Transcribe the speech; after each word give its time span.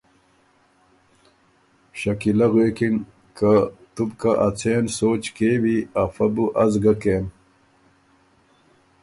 شکيلۀ 1.99 2.47
غوېکِن 2.53 2.95
که 3.37 3.51
”تُو 3.93 4.03
بو 4.07 4.15
که 4.21 4.31
ا 4.45 4.47
څېن 4.59 4.83
سوچ 4.97 5.23
کېوی 5.35 5.77
افۀ 6.01 6.25
بو 6.33 6.45
از 6.63 6.73
ګۀ 6.83 6.93
کېم“ 7.01 7.25